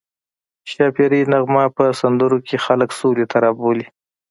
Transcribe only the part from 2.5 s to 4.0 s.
خلک سولې ته رابولي